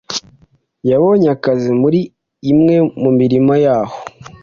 [0.89, 1.99] yabonye akazi muri
[2.51, 3.97] imwe mu mirima yaho.